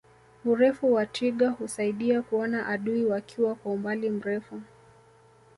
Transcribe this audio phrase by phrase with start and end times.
[0.45, 4.61] urefu wa twiga husaidia kuona adui wakiwa kwa umbali mrefu